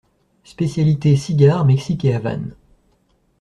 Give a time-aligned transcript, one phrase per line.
[0.43, 2.55] Spécialité cigares Mexique et Havane.